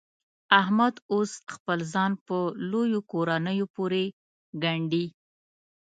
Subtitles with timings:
[0.61, 2.37] احمد اوس خپل ځان په
[2.71, 4.03] لویو کورنیو پورې
[4.63, 5.05] ګنډي.